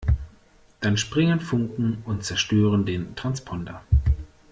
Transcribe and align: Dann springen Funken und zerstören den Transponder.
Dann 0.79 0.97
springen 0.97 1.39
Funken 1.39 2.01
und 2.07 2.23
zerstören 2.23 2.87
den 2.87 3.15
Transponder. 3.15 3.83